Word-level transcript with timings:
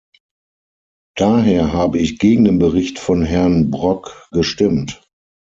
Daher 1.15 1.73
habe 1.73 1.99
ich 1.99 2.17
gegen 2.17 2.45
den 2.45 2.57
Bericht 2.57 2.97
von 2.97 3.21
Herrn 3.21 3.69
Brok 3.69 4.27
gestimmt. 4.31 4.99